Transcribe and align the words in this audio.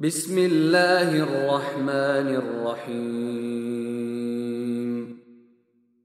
بسم 0.00 0.36
اللہ 0.36 1.02
الرحمن 1.02 2.36
الرحیم۔ 2.36 5.14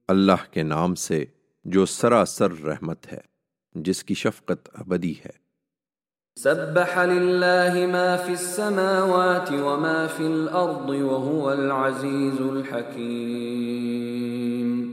اللہ 0.08 0.52
کے 0.52 0.64
نام 0.64 0.96
سے 0.96 1.26
جو 1.66 1.86
سراسر 1.86 2.52
رحمت 2.52 3.12
ہے 3.12 3.20
جس 3.76 4.04
کی 4.04 4.14
شفقت 4.14 4.70
ابدی 4.74 5.12
ہے۔ 5.12 5.32
سبح 6.36 7.06
للہ 7.06 7.74
ما 7.74 8.24
فی 8.26 8.32
السماوات 8.32 9.52
وما 9.52 10.08
فی 10.18 10.26
الارض 10.26 10.90
وهو 10.90 11.50
العزیز 11.50 12.40
الحکیم۔ 12.40 14.93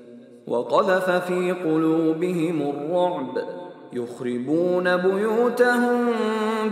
وقذف 0.51 1.09
في 1.27 1.51
قلوبهم 1.51 2.61
الرعب، 2.61 3.37
يخربون 3.93 4.97
بيوتهم 4.97 6.11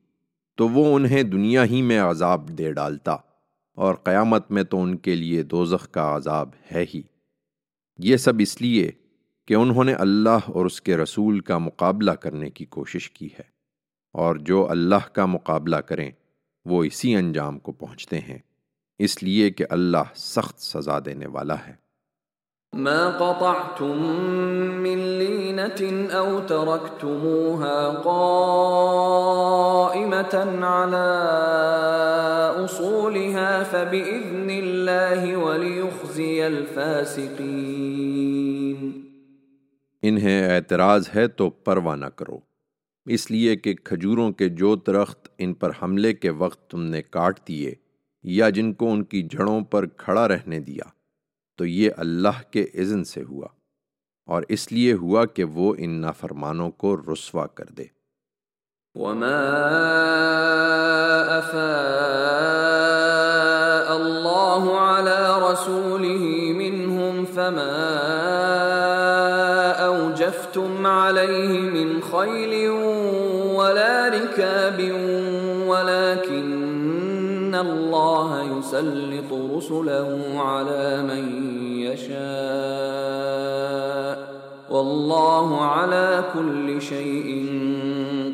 تو 0.57 0.69
وہ 0.69 0.95
انہیں 0.95 1.23
دنیا 1.23 1.65
ہی 1.65 1.81
میں 1.81 1.99
عذاب 1.99 2.49
دے 2.49 2.71
ڈالتا، 2.73 3.15
اور 3.75 3.95
قیامت 3.95 4.51
میں 4.51 4.63
تو 4.63 4.81
ان 4.81 4.97
کے 4.97 5.15
لیے 5.15 5.43
دوزخ 5.43 5.91
کا 5.91 6.15
عذاب 6.15 6.49
ہے 6.71 6.85
ہی۔ 6.93 7.01
یہ 7.99 8.17
سب 8.17 8.33
اس 8.39 8.61
لیے 8.61 8.91
کہ 9.47 9.53
انہوں 9.53 9.83
نے 9.83 9.93
اللہ 9.93 10.29
اور 10.29 10.65
اس 10.65 10.81
کے 10.81 10.97
رسول 10.97 11.39
کا 11.39 11.57
مقابلہ 11.57 12.11
کرنے 12.11 12.49
کی 12.49 12.65
کوشش 12.65 13.11
کی 13.11 13.25
ہے 13.25 13.53
اور 14.13 14.35
جو 14.35 14.69
اللہ 14.69 15.13
کا 15.13 15.25
مقابلہ 15.25 15.75
کریں، 15.75 16.11
وہ 16.65 16.83
اسی 16.83 17.15
انجام 17.15 17.59
کو 17.59 17.71
پہنچتے 17.71 18.19
ہیں۔ 18.19 18.37
اس 18.99 19.23
لیے 19.23 19.49
کہ 19.49 19.65
اللہ 19.69 20.15
سخت 20.15 20.61
سزا 20.61 20.99
دینے 21.05 21.25
والا 21.25 21.55
ہے۔ 21.67 21.73
ما 22.73 23.09
قطعتم 23.17 24.81
من 24.81 24.97
لينة 24.97 26.13
أو 26.13 26.41
تركتموها 26.47 28.01
قائمة 28.03 30.63
على 30.63 31.19
أصولها 32.65 33.63
فبإذن 33.71 34.49
الله 34.49 35.35
وليخزي 35.35 36.41
الفاسقين 36.41 38.62
انہیں 40.03 40.55
اعتراض 40.55 41.09
ہے 41.15 41.27
تو 41.27 41.49
پرواہ 41.49 41.95
نہ 41.95 42.05
کرو۔ 42.05 42.39
اس 43.05 43.31
لیے 43.31 43.55
کہ 43.55 43.73
کھجوروں 43.73 44.31
کے 44.31 44.49
جو 44.49 44.75
درخت 44.75 45.27
ان 45.37 45.53
پر 45.53 45.71
حملے 45.81 46.13
کے 46.13 46.29
وقت 46.29 46.71
تم 46.71 46.83
نے 46.83 47.01
کاٹ 47.01 47.47
دیے 47.47 47.73
یا 48.23 48.49
جن 48.49 48.73
کو 48.73 48.91
ان 48.91 49.03
کی 49.03 49.21
جڑوں 49.21 49.61
پر 49.61 49.85
کھڑا 49.85 50.27
رہنے 50.27 50.59
دیا، 50.59 50.89
تو 51.57 51.65
یہ 51.65 51.89
اللہ 51.97 52.51
کے 52.51 52.61
اذن 52.73 53.03
سے 53.03 53.23
ہوا 53.23 53.47
اور 54.25 54.43
اس 54.49 54.71
لیے 54.71 54.93
ہوا 54.93 55.25
کہ 55.25 55.43
وہ 55.43 55.75
ان 55.77 55.89
نافرمانوں 55.89 56.71
کو 56.71 56.97
رسوا 56.97 57.47
کر 57.47 57.65
دے۔ 57.65 57.85
وما 58.95 59.49
أفاء 61.39 61.63
الله 63.95 64.63
على 64.79 65.19
رسوله 65.51 66.23
منهم 66.55 67.25
فما 67.25 68.82
أوجفتم 70.23 70.87
عليه 70.87 71.59
من 71.59 72.01
خيل 72.01 72.69
ولا 73.55 74.07
ركاب 74.07 74.91
ولكن 75.67 77.55
الله 77.55 78.57
يسلط 78.57 79.33
رسله 79.55 80.39
على 80.39 81.03
من 81.03 81.53
يشاء 81.79 82.23
والله 84.69 85.61
على 85.61 86.23
كل 86.33 86.81
شيء 86.81 87.45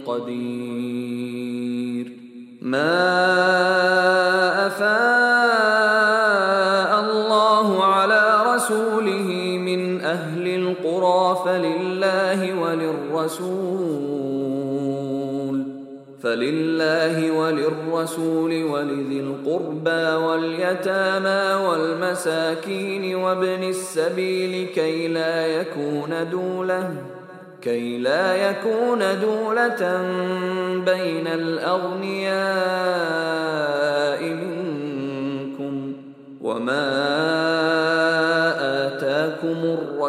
قدير. 0.08 1.40
ما 2.62 3.99
وللرسول 13.19 14.60
فلله 16.24 17.31
وللرسول 17.31 18.63
ولذي 18.63 19.19
القربى 19.19 20.25
واليتامى 20.25 21.68
والمساكين 21.68 23.16
وابن 23.16 23.63
السبيل 23.63 24.68
كي 24.68 25.07
لا 25.07 25.48
يكون 25.48 26.30
دولة 26.31 26.92
كي 27.62 27.98
لا 27.98 28.50
يكون 28.50 29.00
دولة 29.00 30.01
بين 30.86 31.27
الأغنياء. 31.27 32.99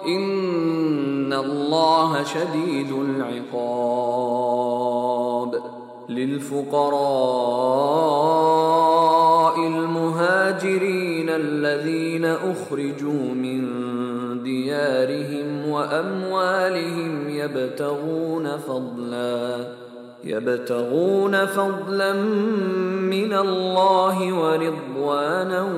إن 0.06 1.34
الله 1.34 2.24
شديد 2.24 2.92
العقاب 2.92 3.80
للفقراء 6.10 6.80
المهاجرين 9.68 11.30
الذين 11.30 12.26
أخرجوا 12.26 13.34
من 13.34 13.70
ديارهم 14.44 15.70
وأموالهم 15.70 17.30
يبتغون 17.30 18.58
فضلا 18.58 19.88
يبتغون 20.24 21.36
فضلا 21.54 22.13
من 23.01 23.33
الله 23.33 24.33
ورضوانا 24.33 25.69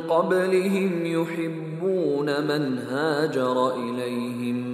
قبلهم 0.09 1.07
يحبون 1.07 2.27
من 2.27 2.79
هاجر 2.79 3.57
إليهم 3.77 4.74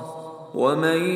ومن 0.55 1.09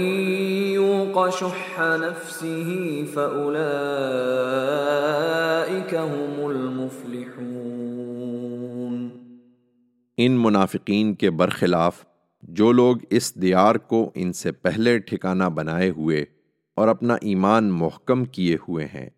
يوق 0.73 1.29
شح 1.29 1.79
نفسه 1.79 3.05
فأولئك 3.13 5.93
هم 5.93 6.45
المفلحون 6.45 9.09
ان 10.17 10.31
منافقین 10.31 11.13
کے 11.13 11.31
برخلاف 11.31 12.05
جو 12.41 12.71
لوگ 12.71 12.97
اس 13.09 13.35
دیار 13.35 13.75
کو 13.75 14.11
ان 14.15 14.33
سے 14.33 14.51
پہلے 14.51 14.99
ٹھکانہ 14.99 15.43
بنائے 15.43 15.89
ہوئے 15.89 16.25
اور 16.75 16.87
اپنا 16.87 17.17
ایمان 17.21 17.71
محکم 17.71 18.25
کیے 18.25 18.55
ہوئے 18.55 18.85
ہیں، 18.85 19.09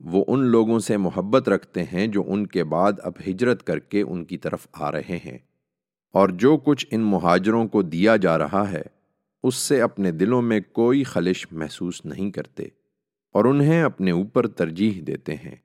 وہ 0.00 0.24
ان 0.28 0.44
لوگوں 0.44 0.78
سے 0.78 0.96
محبت 0.96 1.48
رکھتے 1.48 1.82
ہیں 1.82 2.06
جو 2.06 2.24
ان 2.26 2.46
کے 2.46 2.64
بعد 2.64 2.92
اب 3.02 3.12
ہجرت 3.26 3.66
کر 3.66 3.78
کے 3.78 4.02
ان 4.02 4.24
کی 4.24 4.36
طرف 4.36 4.66
آ 4.72 4.92
رہے 4.92 5.18
ہیں۔ 5.24 5.38
اور 6.12 6.28
جو 6.28 6.56
کچھ 6.56 6.86
ان 6.90 7.00
مہاجروں 7.00 7.68
کو 7.68 7.82
دیا 7.82 8.16
جا 8.16 8.38
رہا 8.38 8.70
ہے 8.70 8.97
اس 9.48 9.54
سے 9.54 9.80
اپنے 9.80 10.10
دلوں 10.10 10.42
میں 10.42 10.60
کوئی 10.72 11.04
خلش 11.04 11.46
محسوس 11.50 12.04
نہیں 12.04 12.30
کرتے 12.30 12.64
اور 13.32 13.44
انہیں 13.44 13.82
اپنے 13.82 14.10
اوپر 14.10 14.46
ترجیح 14.46 15.02
دیتے 15.06 15.34
ہیں۔ 15.34 15.56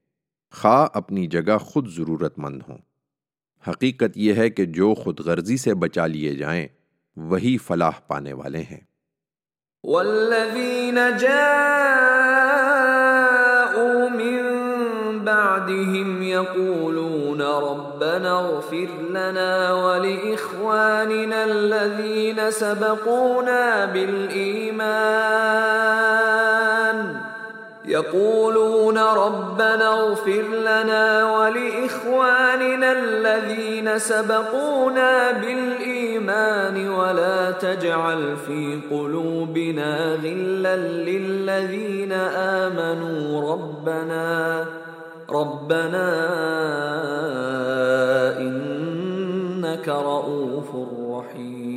خواہ 0.51 0.87
اپنی 0.93 1.27
جگہ 1.27 1.57
خود 1.57 1.87
ضرورت 1.87 2.39
مند 2.39 2.61
ہوں۔ 2.69 2.77
حقیقت 3.67 4.17
یہ 4.17 4.33
ہے 4.33 4.49
کہ 4.49 4.65
جو 4.65 4.93
خود 4.93 5.19
غرضی 5.19 5.57
سے 5.57 5.73
بچا 5.73 6.07
لیے 6.07 6.35
جائیں، 6.35 6.67
وہی 7.15 7.57
فلاح 7.57 7.99
پانے 8.07 8.33
والے 8.33 8.61
ہیں۔ 8.61 8.79
والذین 9.83 10.97
بعدهم 15.25 16.21
يقولون 16.21 17.02
ربنا 17.41 18.39
اغفر 18.39 18.87
لنا 19.09 19.73
ولإخواننا 19.73 21.43
الذين 21.43 22.51
سبقونا 22.51 23.85
بالإيمان. 23.85 24.93
يقولون 27.85 28.97
ربنا 28.97 29.87
اغفر 29.87 30.41
لنا 30.41 31.31
ولإخواننا 31.37 32.91
الذين 32.91 33.99
سبقونا 33.99 35.31
بالإيمان. 35.31 36.89
ولا 36.89 37.51
تجعل 37.51 38.37
في 38.47 38.79
قلوبنا 38.91 40.15
غلا 40.23 40.75
للذين 40.75 42.11
آمنوا. 42.37 43.51
ربنا 43.53 44.65
ربنا 45.29 46.05
انك 48.37 49.89
رؤوف 49.89 50.75
رحیم 51.25 51.73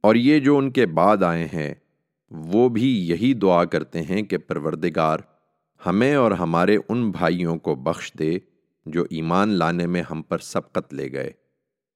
اور 0.00 0.14
یہ 0.14 0.40
جو 0.40 0.58
ان 0.58 0.70
کے 0.70 0.86
بعد 0.86 1.22
آئے 1.22 1.44
ہیں، 1.44 1.74
وہ 2.30 2.68
بھی 2.68 3.08
یہی 3.08 3.34
دعا 3.34 3.64
کرتے 3.64 4.02
ہیں 4.02 4.22
کہ 4.22 4.38
پروردگار 4.38 5.18
ہمیں 5.86 6.14
اور 6.14 6.32
ہمارے 6.32 6.76
ان 6.88 7.10
بھائیوں 7.10 7.58
کو 7.58 7.74
بخش 7.74 8.12
دے 8.18 8.38
جو 8.86 9.04
ایمان 9.10 9.48
لانے 9.48 9.86
میں 9.86 10.02
ہم 10.10 10.22
پر 10.22 10.38
سبقت 10.38 10.94
لے 10.94 11.12
گئے۔ 11.12 11.30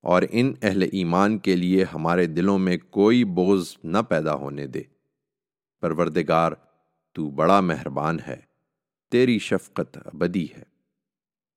اور 0.02 0.22
ان 0.30 0.52
اہل 0.62 0.82
ایمان 0.82 1.38
کے 1.38 1.56
لیے 1.56 1.84
ہمارے 1.94 2.26
دلوں 2.26 2.58
میں 2.58 2.76
کوئی 2.90 3.24
بوجھ 3.24 3.78
نہ 3.84 3.98
پیدا 4.08 4.34
ہونے 4.34 4.66
دے۔ 4.66 4.82
پروردگار، 5.80 6.52
تو 7.14 7.30
بڑا 7.30 7.60
مہربان 7.60 8.18
ہے۔ 8.26 8.51
تیری 9.12 9.38
شفقت 9.38 9.98
ابدی 10.04 10.46
ہے۔ 10.56 10.72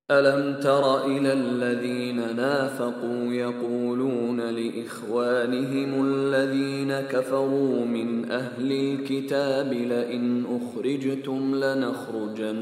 ألم 0.10 0.42
تر 0.62 0.84
إلى 1.06 1.32
الذين 1.32 2.20
نافقوا 2.36 3.34
يقولون 3.34 4.40
لإخوانهم 4.58 5.94
الذين 6.06 6.92
كفروا 7.10 7.86
من 7.86 8.32
أهل 8.32 8.72
الكتاب 8.72 9.74
لئن 9.74 10.44
أخرجتم 10.50 11.56
لنخرجن 11.56 12.62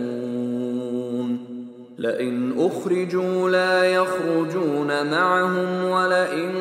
لئن 2.01 2.53
أخرجوا 2.57 3.49
لا 3.49 3.85
يخرجون 3.85 4.87
معهم 4.87 5.89
ولئن 5.89 6.51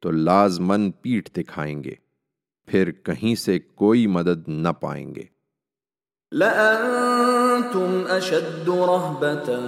تو 0.00 0.10
لازمن 0.10 0.90
پیٹھ 0.90 1.30
دکھائیں 1.30 1.84
گے، 1.84 1.94
پھر 2.66 2.90
کہیں 2.90 3.34
سے 3.34 3.58
کوئی 3.58 4.06
مدد 4.06 4.48
نہ 4.48 4.68
پائیں 4.68 5.14
گے۔ 5.14 5.34
لأنتم 6.32 8.02
أشد 8.18 8.68
رهبة 8.68 9.62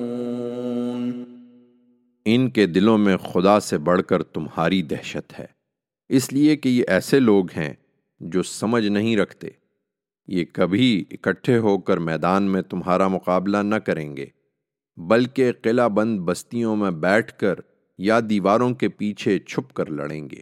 ان 2.25 2.49
کے 2.49 2.65
دلوں 2.65 2.97
میں 2.97 3.17
خدا 3.17 3.59
سے 3.59 3.77
بڑھ 3.77 4.01
کر 4.03 4.23
تمہاری 4.23 4.81
دہشت 4.81 5.39
ہے۔ 5.39 5.45
اس 6.09 6.33
لیے 6.33 6.55
کہ 6.55 6.69
یہ 6.69 6.83
ایسے 6.87 7.19
لوگ 7.19 7.51
ہیں 7.51 7.73
جو 8.19 8.43
سمجھ 8.43 8.87
نہیں 8.87 9.17
رکھتے۔ 9.17 9.49
یہ 10.27 10.45
کبھی 10.53 11.05
اکٹھے 11.11 11.57
ہو 11.57 11.77
کر 11.77 11.97
میدان 11.97 12.43
میں 12.43 12.61
تمہارا 12.61 13.07
مقابلہ 13.07 13.57
نہ 13.57 13.75
کریں 13.75 14.17
گے، 14.17 14.25
بلکہ 14.97 15.51
قلعہ 15.51 15.89
بند 15.89 16.19
بستیوں 16.19 16.75
میں 16.75 16.91
بیٹھ 16.91 17.39
کر 17.39 17.55
یا 17.97 18.19
دیواروں 18.29 18.73
کے 18.73 18.89
پیچھے 18.89 19.39
چھپ 19.39 19.73
کر 19.73 19.89
لڑیں 19.89 20.29
گے۔ 20.29 20.41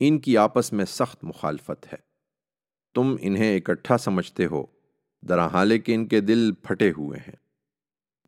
ان 0.00 0.18
کی 0.18 0.36
آپس 0.36 0.72
میں 0.72 0.84
سخت 0.84 1.24
مخالفت 1.24 1.92
ہے۔ 1.92 1.98
تم 2.94 3.16
انہیں 3.20 3.56
اکٹھا 3.56 3.98
سمجھتے 3.98 4.46
ہو 4.46 4.66
درحال 5.22 5.78
کہ 5.78 5.94
ان 5.94 6.06
کے 6.06 6.20
دل 6.20 6.52
پھٹے 6.52 6.90
ہوئے 6.90 7.18
ہیں۔ 7.18 7.36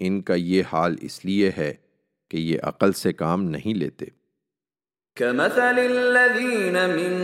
ان 0.01 0.23
کا 0.23 0.35
یہ 0.35 0.63
حال 0.73 0.97
اس 1.01 1.25
لیے 1.25 1.51
ہے 1.59 1.75
کہ 2.33 2.37
یہ 2.37 2.59
عقل 2.63 2.93
سے 2.93 3.13
کام 3.13 3.45
نہیں 3.45 3.75
لیتے 3.75 4.07
كمثل 5.17 5.79
الذين 5.79 6.73
من 6.73 7.15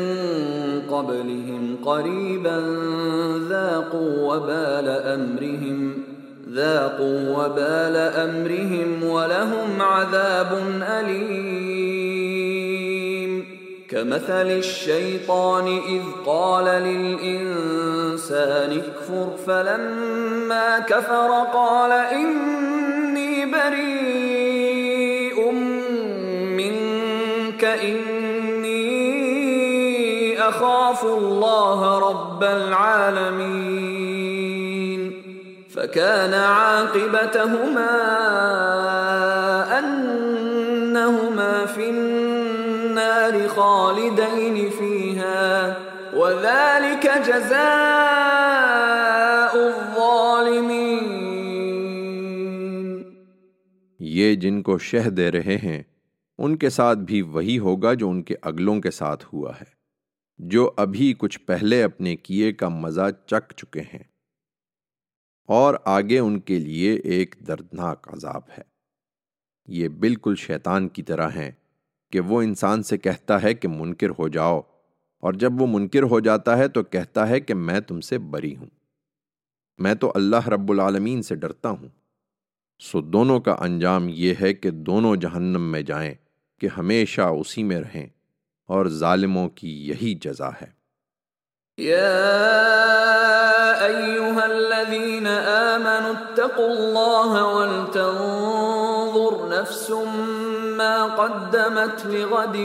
قبلهم 0.90 1.76
قريبا 1.84 2.58
ذاقوا 3.48 4.34
وبال 4.34 4.88
أمرهم 4.88 6.04
ذاقوا 6.52 7.36
وبال 7.36 7.96
أمرهم 7.96 9.04
ولهم 9.04 9.82
عذاب 9.82 10.58
أليم. 10.82 12.28
كمثل 13.90 14.32
الشيطان 14.32 15.80
إذ 15.88 16.02
قال 16.26 16.64
للإنسان 16.64 18.78
اكفر 18.78 19.36
فلما 19.46 20.78
كفر 20.78 21.46
قال 21.54 21.92
إني 21.92 23.46
بريء. 23.46 24.07
وعرفوا 31.04 31.20
الله 31.20 32.10
رب 32.10 32.44
العالمين. 32.44 33.28
فكان 35.74 36.34
عاقبتهما 36.80 37.88
أنهما 39.80 41.66
في 41.74 41.90
النار 41.90 43.32
خالدين 43.48 44.56
فيها 44.78 45.72
وذلك 46.12 47.06
جزاء 47.26 47.98
الظالمين. 49.54 50.98
شہ 54.80 55.08
دے 55.08 55.30
رہے 55.30 55.56
ہیں 55.56 55.82
ان 56.38 56.56
کے 56.56 56.70
ساتھ 56.70 56.98
بھی 56.98 57.22
وہی 57.22 57.58
ہوگا 57.58 57.94
جو 57.94 58.10
ان 58.10 58.22
کے 58.22 58.34
اگلوں 58.42 58.80
کے 58.80 58.90
ساتھ 58.90 59.26
ہوا 59.32 59.52
ہے۔ 59.60 59.77
جو 60.38 60.72
ابھی 60.76 61.14
کچھ 61.18 61.40
پہلے 61.40 61.82
اپنے 61.82 62.16
کیے 62.16 62.52
کا 62.52 62.68
مزہ 62.68 63.10
چک 63.26 63.52
چکے 63.56 63.80
ہیں۔ 63.80 64.02
اور 65.46 65.74
آگے 65.84 66.18
ان 66.18 66.40
کے 66.40 66.58
لیے 66.58 66.94
ایک 66.94 67.34
دردناک 67.46 68.08
عذاب 68.12 68.42
ہے۔ 68.58 68.62
یہ 69.68 69.88
بالکل 69.88 70.34
شیطان 70.38 70.88
کی 70.88 71.02
طرح 71.02 71.28
ہیں 71.28 71.50
کہ 72.12 72.20
وہ 72.20 72.42
انسان 72.42 72.82
سے 72.82 72.98
کہتا 72.98 73.42
ہے 73.42 73.54
کہ 73.54 73.68
منکر 73.68 74.08
ہو 74.18 74.28
جاؤ، 74.28 74.60
اور 75.20 75.32
جب 75.32 75.60
وہ 75.60 75.66
منکر 75.70 76.02
ہو 76.02 76.20
جاتا 76.20 76.58
ہے 76.58 76.68
تو 76.68 76.82
کہتا 76.82 77.28
ہے 77.28 77.40
کہ 77.40 77.54
میں 77.54 77.80
تم 77.80 78.00
سے 78.00 78.18
بری 78.18 78.56
ہوں۔ 78.56 78.66
میں 79.78 79.94
تو 79.94 80.12
اللہ 80.14 80.48
رب 80.48 80.70
العالمین 80.70 81.22
سے 81.22 81.34
ڈرتا 81.34 81.70
ہوں۔ 81.70 81.88
سو 82.80 83.00
دونوں 83.00 83.40
کا 83.40 83.56
انجام 83.58 84.06
یہ 84.10 84.34
ہے 84.40 84.54
کہ 84.54 84.70
دونوں 84.70 85.16
جہنم 85.16 85.72
میں 85.72 85.82
جائیں، 85.82 86.14
کہ 86.60 86.68
ہمیشہ 86.76 87.20
اسی 87.20 87.62
میں 87.62 87.80
رہیں۔ 87.80 88.06
اور 88.68 88.86
ظالموں 88.86 89.48
کی 89.48 89.88
یہی 89.88 90.14
جزا 90.14 90.48
ہے۔ 90.48 90.78
يا 91.82 92.24
أيها 93.80 94.44
الذين 94.44 95.26
آمنوا 95.74 96.10
اتقوا 96.10 96.66
الله 96.66 97.44
ولتنظر 97.56 98.02
نفس 99.48 99.90
ما 100.76 101.06
قدمت 101.16 102.06
لغد 102.06 102.56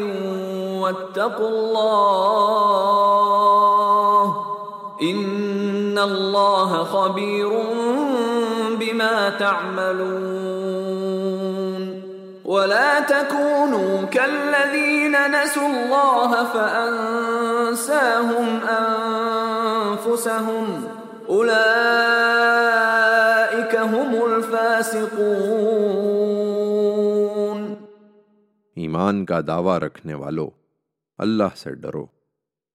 واتقوا 0.79 1.49
الله 1.49 1.93
إن 5.01 5.97
الله 5.97 6.83
خبير 6.91 7.47
بما 8.79 9.29
تعملون۔ 9.37 11.02
ولا 12.53 12.99
تكونوا 13.07 14.11
كالذين 14.11 15.11
نسوا 15.11 15.67
الله 15.67 16.53
فأنساهم 16.53 18.57
أنفسهم 20.05 20.87
ایمان 28.75 29.25
کا 29.25 29.39
دعویٰ 29.47 29.77
رکھنے 29.77 30.13
والو، 30.13 30.49
اللہ 31.17 31.55
سے 31.55 31.75
ڈرو 31.75 32.05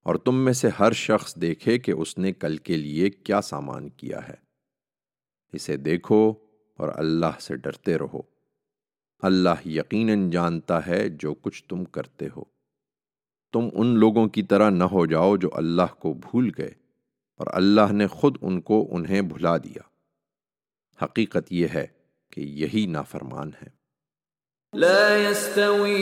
اور 0.04 0.14
تم 0.14 0.44
میں 0.44 0.52
سے 0.52 0.68
ہر 0.78 0.92
شخص 0.92 1.35
دیکھے 1.35 1.78
کہ 1.78 1.92
اس 1.92 2.18
نے 2.18 2.32
کل 2.32 2.56
کے 2.56 2.76
لیے 2.76 3.11
کیا 3.11 3.40
سامان 3.40 3.88
کیا 3.88 4.28
ہے۔ 4.28 4.35
اسے 5.52 5.76
دیکھو 5.76 6.35
اور 6.78 6.88
اللہ 6.94 7.40
سے 7.40 7.56
ڈرتے 7.56 7.99
رہو۔ 7.99 8.38
اللہ 9.19 9.69
یقیناً 9.69 10.31
جانتا 10.31 10.87
ہے 10.87 11.09
جو 11.09 11.35
کچھ 11.35 11.65
تم 11.69 11.85
کرتے 11.85 12.29
ہو۔ 12.37 12.43
تم 13.53 13.69
ان 13.73 13.87
لوگوں 13.87 14.29
کی 14.29 14.43
طرح 14.43 14.71
نہ 14.71 14.85
ہو 14.85 15.07
جاؤ 15.07 15.37
جو 15.37 15.49
اللہ 15.53 15.95
کو 15.99 16.13
بھول 16.13 16.51
گئے 16.59 16.73
اور 17.37 17.47
اللہ 17.53 17.93
نے 17.93 18.07
خود 18.07 18.37
ان 18.43 18.61
کو 18.61 18.89
انہیں 18.91 19.23
بھلا 19.23 19.57
دیا۔ 19.57 19.81
حقیقت 21.05 21.53
یہ 21.53 21.67
ہے 21.75 21.87
کہ 22.33 22.41
یہی 22.41 22.87
نافرمان 22.87 23.51
ہے 23.63 23.79
لا 24.77 25.17
يستوي 25.17 25.95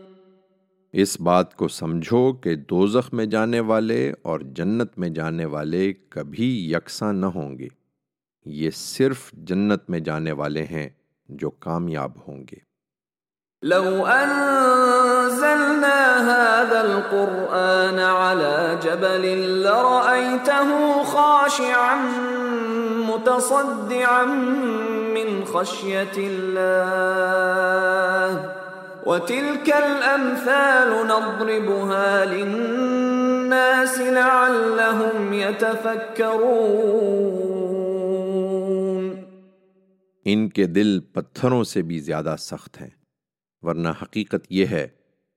اس 0.94 1.22
بات 1.22 1.56
کو 1.56 1.68
سمجھو 1.68 2.34
کہ 2.34 2.56
دوزخ 2.56 3.14
میں 3.14 3.26
جانے 3.26 3.60
والے 3.60 4.14
اور 4.22 4.40
جنت 4.40 4.98
میں 4.98 5.10
جانے 5.10 5.46
والے 5.46 5.94
کبھی 6.10 6.72
یکساں 6.72 7.14
نہ 7.14 7.26
ہوں 7.26 7.60
گے۔ 7.60 7.68
یہ 8.46 8.70
صرف 8.76 9.18
جنت 9.34 9.90
میں 9.90 10.00
جانے 10.00 10.32
والے 10.32 10.64
ہیں 10.64 10.90
جو 11.30 11.50
کامیاب 11.50 12.12
ہوں 12.28 12.44
گے۔ 12.52 12.58
لو 13.64 14.06
انزلنا 14.06 16.26
هذا 16.26 16.80
القرآن 16.80 18.00
على 18.00 18.76
جبل 18.82 19.64
لرأيته 19.64 21.02
خاشعا 21.06 21.96
متصدعا 23.24 24.26
من 25.16 25.46
خشية 25.46 26.12
الله 26.18 27.52
وتلك 29.06 29.74
الأمثال 29.74 31.08
نضربها 31.08 32.26
للناس 32.26 34.00
لعلهم 34.00 35.34
يتفكرون 35.34 36.74
ان 40.26 40.50
کے 40.50 40.66
دل 40.66 41.00
پتھروں 41.14 41.64
سے 41.64 41.82
بھی 41.82 42.00
زیادہ 42.00 42.36
سخت 42.40 42.82
ہیں، 42.82 42.94
ورنہ 43.64 43.92
حقیقت 44.02 44.44
یہ 44.50 44.66
ہے 44.66 44.88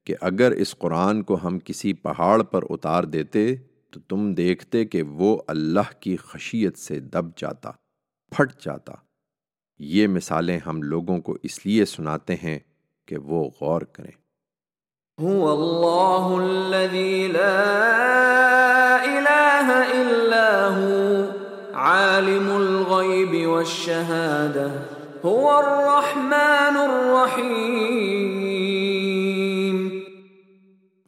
کہ 0.06 0.14
اگر 0.28 0.50
اس 0.64 0.70
قرآن 0.78 1.16
کو 1.22 1.34
ہم 1.44 1.54
کسی 1.64 1.90
پہاڑ 2.02 2.38
پر 2.42 2.62
اتار 2.70 3.02
دیتے 3.14 3.42
تو 3.96 4.00
تم 4.00 4.34
دیکھتے 4.34 4.84
کہ 4.84 5.02
وہ 5.02 5.38
اللہ 5.48 5.92
کی 6.00 6.16
خشیت 6.16 6.78
سے 6.78 7.00
دب 7.00 7.26
جاتا 7.36 7.70
پھٹ 8.32 8.52
جاتا۔ 8.60 8.92
یہ 9.78 10.06
مثالیں 10.06 10.58
ہم 10.66 10.82
لوگوں 10.82 11.18
کو 11.20 11.36
اس 11.42 11.66
لیے 11.66 11.84
سناتے 11.84 12.34
ہیں 12.34 12.58
کہ 13.08 13.16
وہ 13.18 13.50
غور 13.60 13.82
کریں۔ 13.82 14.10
اللہ 15.18 16.26
الذي 16.40 17.26
لا 17.28 17.54
الہ 18.96 19.72
الا 19.94 20.66
عالم 21.74 22.50
الغیب 22.50 23.48
والشہادہ 23.48 24.68
هو 25.24 25.50
الرحمن 25.50 26.76
الرحیم 26.76 27.96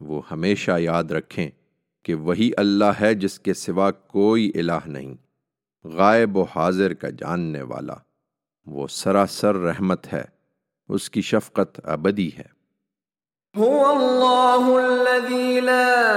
وہ 0.00 0.22
ہمیشہ 0.30 0.78
یاد 0.78 1.04
رکھیں 1.10 1.50
کہ 2.02 2.14
وہی 2.14 2.50
اللہ 2.56 2.92
ہے 3.00 3.14
جس 3.14 3.40
کے 3.40 3.54
سوا 3.54 3.90
کوئی 3.90 4.52
الہ 4.54 4.86
نہیں، 4.86 5.14
غائب 5.84 6.36
و 6.36 6.42
حاضر 6.42 6.94
کا 6.94 7.08
جاننے 7.10 7.62
والا۔ 7.62 7.94
وہ 8.66 8.86
سراسر 8.90 9.54
رحمت 9.54 10.12
ہے، 10.12 10.24
اس 10.88 11.10
کی 11.10 11.20
شفقت 11.22 11.80
ابدی 11.84 12.30
ہے۔ 12.38 12.58
هو 13.60 13.86
اللہ 13.86 14.82
الذي 14.82 15.60
لا 15.60 16.14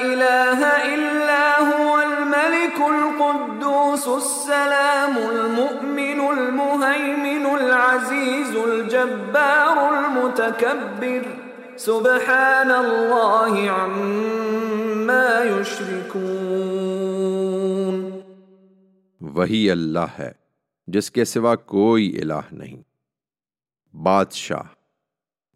الہ 0.00 0.64
الا 0.64 1.58
هو 1.66 1.94
الملك 1.94 2.80
القدوس، 2.80 4.08
السلام 4.08 5.14
المؤمن 5.28 6.20
المهيمن 6.20 7.46
العزيز 7.46 8.56
الجبار 8.56 9.76
المتكبر. 9.76 11.37
سبحان 11.78 12.70
الله 12.70 13.68
عما 13.68 15.26
يشركون 15.60 16.38
وہی 19.20 19.70
اللہ 19.70 20.06
ہے 20.18 20.32
جس 20.86 21.10
کے 21.10 21.24
سوا 21.24 21.56
کوئی 21.56 22.18
الہ 22.22 22.46
نہیں۔ 22.52 22.82
بادشاہ، 23.96 24.62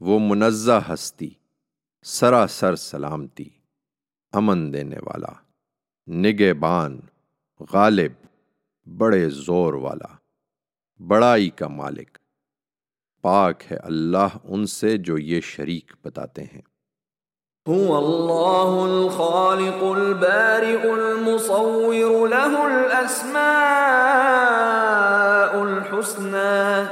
وہ 0.01 0.19
منزہ 0.19 0.81
ہستی، 0.93 1.31
سراسر 2.03 2.77
سلامتی، 2.77 3.49
امن 4.33 4.73
دینے 4.73 4.97
والا 4.97 5.33
نگے 6.15 6.55
بان 6.55 7.01
غالب، 7.73 8.13
بڑے 8.99 9.31
زور 9.31 9.75
والا، 9.75 10.17
بڑائی 11.07 11.51
کا 11.51 11.69
مالک۔ 11.69 12.22
پاک 13.23 13.63
ہے 13.71 13.77
اللہ 13.77 14.37
ان 14.45 14.67
سے 14.67 14.97
جو 14.97 15.19
یہ 15.19 15.41
شریک 15.41 15.93
بتاتے 16.05 16.43
ہیں۔ 16.43 16.63
هو 17.69 17.97
اللہ 17.97 18.93
الخالق 18.93 19.83
البارئ 19.83 20.91
المصور 20.91 22.29
له 22.29 22.59
الاسماء 22.63 23.43
الحسنى 25.61 26.83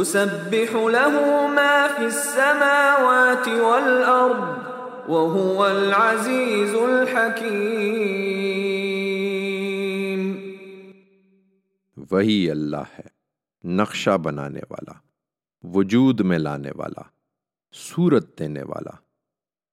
يسبح 0.00 0.76
له 0.76 1.46
ما 1.48 1.86
في 1.96 2.04
السماوات 2.04 3.48
والارض 3.48 4.58
وهو 5.08 5.64
العزيز 5.64 6.74
الحكيم۔ 6.74 7.72
وہی 12.10 12.50
اللہ 12.50 12.84
ہے 12.98 13.08
نقشہ 13.64 14.18
بنانے 14.18 14.60
والا۔ 14.70 15.11
وجود 15.64 16.20
میں 16.20 16.38
لانے 16.38 16.70
والا، 16.74 17.02
صورت 17.72 18.38
دینے 18.38 18.62
والا۔ 18.62 18.90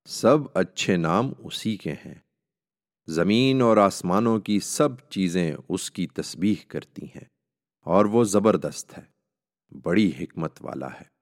سب 0.10 0.38
اچھے 0.54 0.98
نام 0.98 1.34
اسی 1.38 1.78
کے 1.78 1.92
ہیں۔ 1.92 2.16
زمین 3.08 3.62
اور 3.62 3.78
آسمانوں 3.78 4.40
کی 4.40 4.60
سب 4.60 5.10
چیزیں 5.10 5.56
اس 5.70 5.92
کی 5.92 6.08
تسبیح 6.08 6.56
کرتی 6.68 7.06
ہیں 7.06 7.24
اور 7.82 8.06
وہ 8.06 8.24
زبردست 8.24 8.98
ہے، 8.98 9.04
بڑی 9.84 10.12
حکمت 10.20 10.58
والا 10.62 10.88
ہے۔ 10.88 11.19